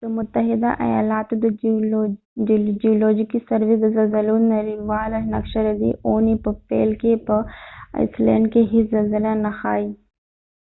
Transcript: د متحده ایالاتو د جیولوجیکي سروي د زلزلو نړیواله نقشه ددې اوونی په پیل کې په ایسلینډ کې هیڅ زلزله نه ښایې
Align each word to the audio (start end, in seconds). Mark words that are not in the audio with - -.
د 0.05 0.09
متحده 0.19 0.69
ایالاتو 0.85 1.33
د 1.43 1.45
جیولوجیکي 2.83 3.39
سروي 3.47 3.75
د 3.79 3.85
زلزلو 3.97 4.35
نړیواله 4.53 5.17
نقشه 5.33 5.59
ددې 5.67 5.91
اوونی 6.05 6.35
په 6.43 6.49
پیل 6.69 6.91
کې 7.01 7.11
په 7.27 7.35
ایسلینډ 7.99 8.45
کې 8.53 8.61
هیڅ 8.71 8.85
زلزله 8.95 9.31
نه 9.43 9.51
ښایې 9.59 9.89